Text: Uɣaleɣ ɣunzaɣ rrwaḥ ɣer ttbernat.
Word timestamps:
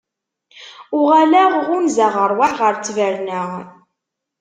Uɣaleɣ 0.99 1.51
ɣunzaɣ 1.67 2.13
rrwaḥ 2.31 2.53
ɣer 2.61 2.73
ttbernat. 2.75 3.55